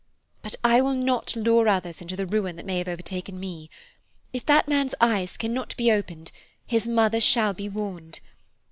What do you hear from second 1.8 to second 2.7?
into the ruin that